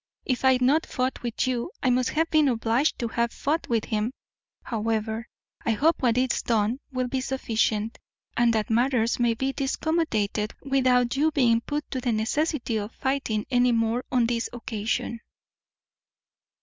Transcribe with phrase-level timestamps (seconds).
[0.25, 3.69] If I had not fought with you, I must have been obliged to have fought
[3.69, 4.13] with him;
[4.63, 5.27] however,
[5.63, 7.99] I hope what is done will be sufficient,
[8.35, 13.45] and that matters may be discomodated without your being put to the necessity of fighting
[13.51, 15.19] any more on this occasion."